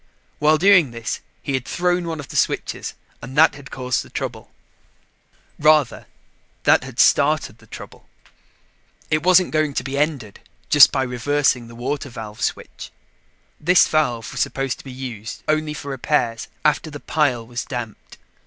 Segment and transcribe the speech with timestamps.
[0.39, 4.09] While doing this, he had thrown one of the switches and that had caused the
[4.09, 4.49] trouble.
[5.59, 6.07] Rather,
[6.63, 8.09] that had started the trouble.
[9.11, 12.89] It wasn't going to be ended by just reversing the water valve switch.
[13.59, 18.17] This valve was supposed to be used only for repairs, after the pile was damped.